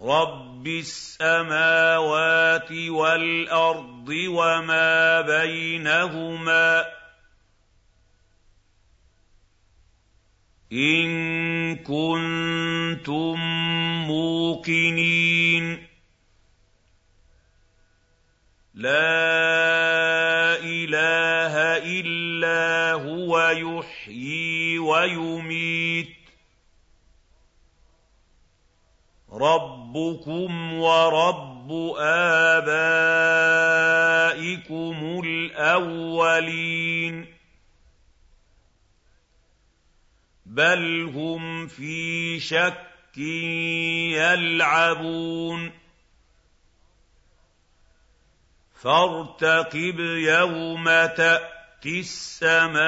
[0.00, 6.99] رب السماوات والارض وما بينهما
[10.72, 13.40] إِن كُنتُم
[14.08, 15.86] مُّوقِنِينَ.
[18.74, 18.90] لَا
[20.62, 26.08] إِلَٰهَ إِلَّا هُوَ يُحْيِي وَيُمِيتُ.
[29.32, 32.80] رَبُّكُمْ وَرَبُّ آبَائِكُمُ
[35.24, 36.89] الْأَوَّلِينَ.
[40.50, 43.18] بل هم في شك
[44.18, 45.72] يلعبون
[48.82, 52.80] فارتقب يوم تاتي السماء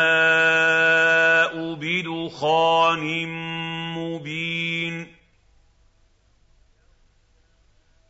[1.75, 3.29] بدخان
[3.95, 5.17] مبين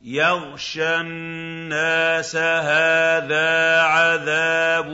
[0.03, 4.89] يغشى الناس هذا عذاب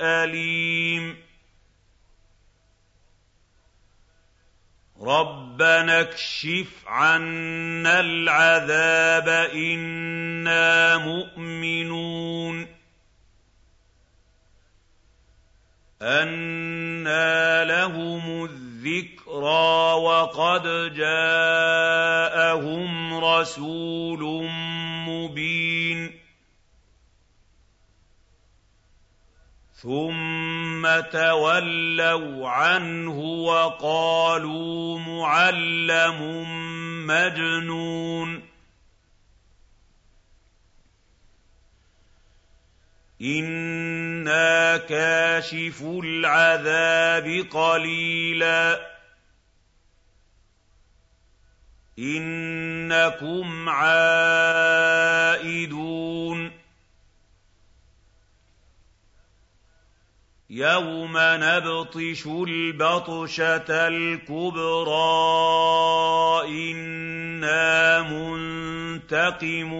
[0.00, 1.25] اليم
[5.02, 12.66] رَبَّنَا اكْشِفْ عَنَّا الْعَذَابَ إِنَّا مُؤْمِنُونَ
[16.02, 20.62] أَنَّىٰ لَهُمُ الذِّكْرَىٰ وَقَدْ
[20.96, 22.04] جَاءَهُمْ
[23.24, 24.48] رَسُولٌ
[25.08, 26.15] مُّبِينٌ
[29.86, 36.46] ثُمَّ تَوَلَّوْا عَنْهُ وَقَالُوا مُعَلَّمٌ
[37.06, 38.42] مَّجْنُونٌ.
[43.22, 48.86] إِنَّا كَاشِفُو الْعَذَابِ قَلِيلًا.
[51.98, 56.55] إِنَّكُمْ عَائِدُونَ.
[60.50, 64.92] يَوْمَ نَبْطِشُ الْبَطْشَةَ الْكُبْرَىٰ
[66.48, 68.02] إِنَّا
[69.02, 69.76] مُنتَقِمُونَ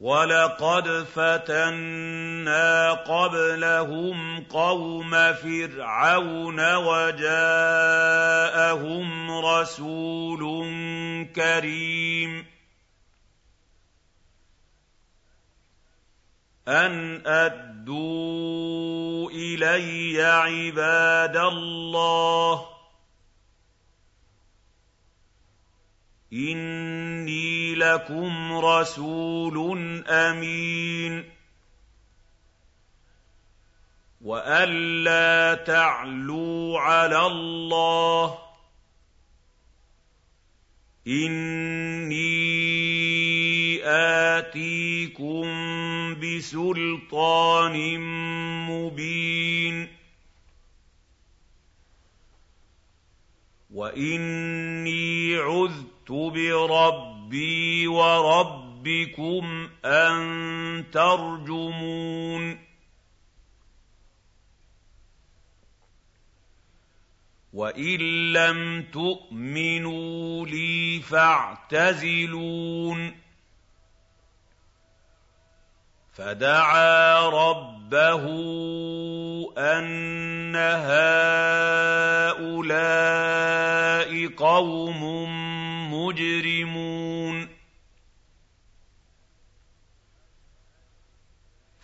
[0.00, 7.30] وَلَقَدْ فَتَنَّا قَبْلَهُمْ قَوْمَ فِرْعَوْنَ وَجَاءَهُمْ
[9.30, 10.40] رَسُولٌ
[11.36, 12.47] كَرِيمٌ
[16.68, 22.60] أَنْ أَدُّوا إِلَيَّ عِبَادَ اللَّهِ ۖ
[26.32, 29.56] إِنِّي لَكُمْ رَسُولٌ
[30.08, 31.24] أَمِينٌ
[34.20, 34.68] وَأَن
[35.04, 38.38] لَّا تَعْلُوا عَلَى اللَّهِ ۖ
[41.06, 42.28] إِنِّي
[43.84, 45.46] آتِيكُم
[46.20, 48.00] بِسُلْطَانٍ
[48.70, 49.88] مُّبِينٍ.
[53.70, 62.58] وَإِنِّي عُذْتُ بِرَبِّي وَرَبِّكُمْ أَن تَرْجُمُونِ.
[67.52, 68.00] وَإِن
[68.32, 73.27] لَّمْ تُؤْمِنُوا لِي فَاعْتَزِلُونِ.
[76.18, 78.24] فَدَعَا رَبَّهُ
[79.58, 80.88] أَنَّ هَٰؤُلَاءِ
[84.36, 85.02] قَوْمٌ
[85.94, 87.48] مُّجْرِمُونَ.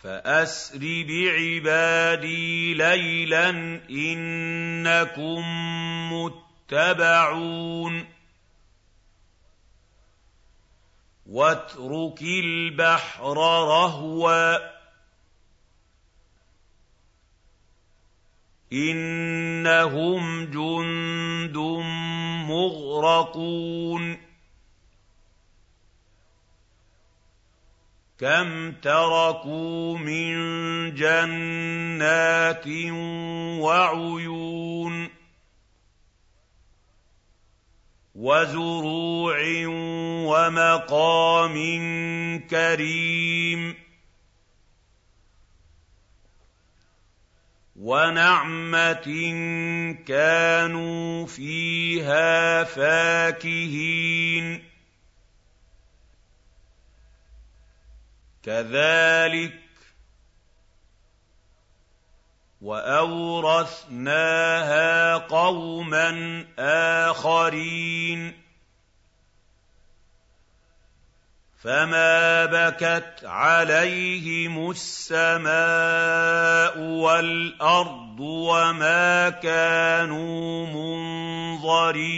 [0.03, 3.49] فَأَسْرِ بِعِبَادِي لَيْلًا
[3.89, 5.43] إِنَّكُم
[6.13, 8.14] مُّتَّبَعُونَ.
[11.25, 13.37] وَاتْرُكِ الْبَحْرَ
[13.67, 14.61] رَهْوًا ۖ.
[18.73, 21.57] إِنَّهُمْ جُندٌ
[22.49, 24.17] مُّغْرَقُونَ.
[28.19, 30.35] كَمْ تَرَكُوا مِن
[30.95, 32.67] جَنَّاتٍ
[33.61, 35.14] وَعُيُونٍ.
[38.25, 39.37] وَزُرُوعٍ
[40.25, 41.55] وَمَقَامٍ
[42.49, 43.75] كَرِيمٍ.
[47.75, 49.07] وَنَعْمَةٍ
[50.07, 54.63] كَانُوا فِيهَا فَاكِهِينَ.
[58.43, 59.64] كَذَٰلِكَ
[62.65, 63.93] وَأَوْرَثْنَاهَا
[65.17, 66.45] قَوْمًا
[67.09, 68.33] آخَرِينَ
[71.61, 75.53] فَمَا بَكَتْ عَلَيْهِمُ السَّمَاءُ
[76.79, 80.67] وَالْأَرْضُ وَمَا كَانُوا
[81.61, 82.15] مُنظَرِينَ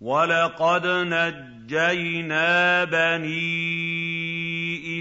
[0.00, 4.19] وَلَقَدْ نَجَّيْنَا بَنِي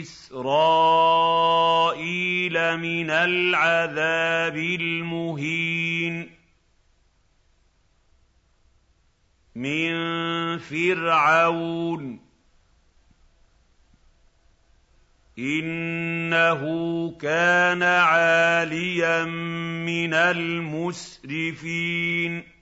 [0.02, 6.32] إِسْرَائِيلَ مِنَ الْعَذَابِ الْمُهِينِ.
[9.56, 9.92] مِن
[10.58, 12.20] فِرْعَوْنَ ۚ.
[15.40, 16.62] إِنَّهُ
[17.22, 19.26] كَانَ عَالِيًا
[19.86, 22.59] مِّنَ الْمُسْرِفِينَ.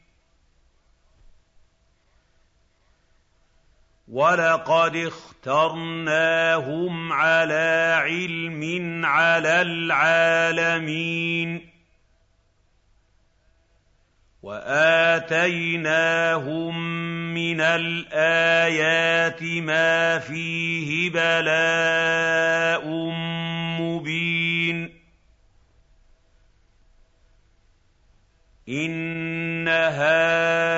[4.08, 5.94] وَلَقَدِ اخْتَرْنَاهُمْ
[7.14, 11.50] عَلَىٰ عِلْمٍ عَلَى الْعَالَمِينَ
[14.44, 15.84] وَآتَيْنَاهُم
[17.34, 22.88] مِّنَ الْآيَاتِ مَا فِيهِ بَلَاءٌ
[23.82, 24.94] مُّبِينٌ
[28.70, 30.77] إِنَّ هَٰؤُلَاءِ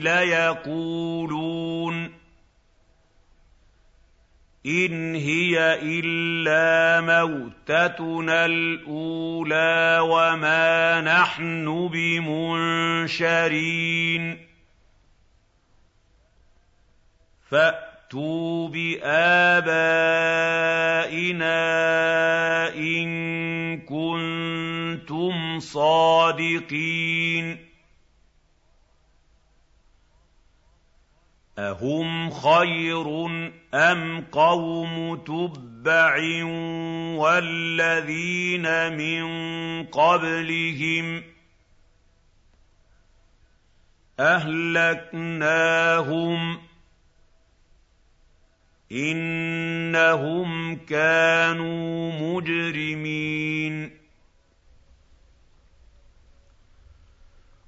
[0.00, 2.18] لَيَقُولُونَ
[4.66, 14.38] إِنْ هِيَ إِلَّا مَوْتَتُنَا الْأُولَىٰ وَمَا نَحْنُ بِمُنشَرِينَ.
[17.50, 19.68] فَأْتُوا بِآبَائِنَا
[22.74, 27.17] إِن كُنتُمْ صَادِقِينَ.
[31.58, 33.26] أَهُمْ خَيْرٌ
[33.74, 36.14] أَمْ قَوْمُ تُبَّعٍ
[37.18, 39.24] وَالَّذِينَ مِن
[39.84, 41.24] قَبْلِهِمْ ۚ
[44.20, 45.36] أَهْلَكْنَاهُمْ
[46.56, 46.60] ۖ
[48.92, 53.97] إِنَّهُمْ كَانُوا مُجْرِمِينَ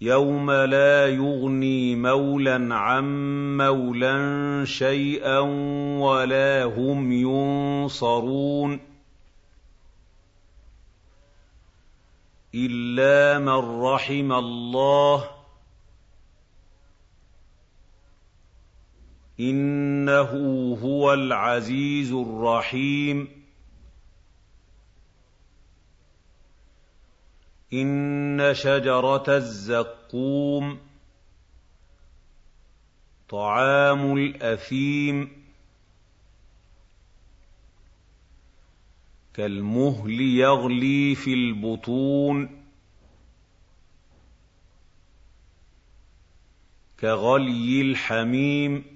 [0.00, 3.04] يَوْمَ لَا يُغْنِي مَوْلًى عَن
[3.56, 5.38] مَّوْلًى شَيْئًا
[6.00, 8.80] وَلَا هُمْ يُنصَرُونَ
[12.54, 15.28] إِلَّا مَن رَّحِمَ اللَّهُ ۚ
[19.40, 20.30] إِنَّهُ
[20.82, 23.45] هُوَ الْعَزِيزُ الرَّحِيمُ
[27.72, 30.78] إِنَّ شَجَرَتَ الزَّقُّومِ
[33.28, 35.46] طَعَامُ الْأَثِيمِ
[39.34, 42.62] كَالْمُهْلِ يَغْلِي فِي الْبُطُونِ
[47.00, 48.95] كغلي الحميم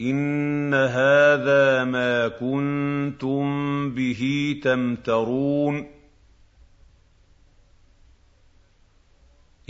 [0.00, 3.44] ان هذا ما كنتم
[3.94, 5.86] به تمترون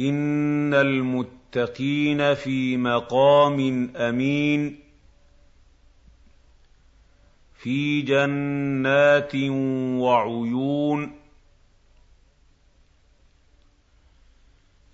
[0.00, 4.78] ان المتقين في مقام امين
[7.54, 9.34] في جنات
[10.00, 11.17] وعيون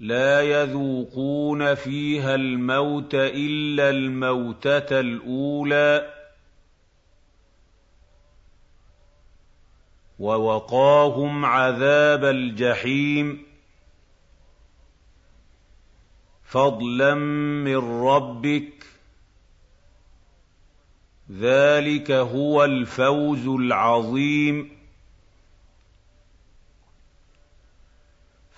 [0.00, 6.14] لا يذوقون فيها الموت إلا الموتة الأولى.
[10.18, 13.42] ووقاهم عذاب الجحيم.
[16.44, 17.14] فضلا
[17.64, 18.84] من ربك.
[21.32, 24.77] ذلك هو الفوز العظيم.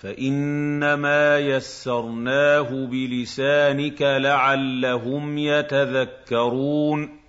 [0.01, 7.19] فإنما يسرناه بلسانك لعلهم يتذكرون.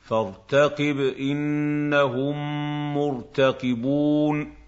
[0.00, 2.36] فارتقب إنهم
[2.94, 4.61] مرتقبون.